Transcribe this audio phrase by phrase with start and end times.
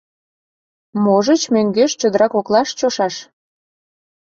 [1.03, 3.15] Можыч, мӧҥгеш чодыра коклаш чошаш?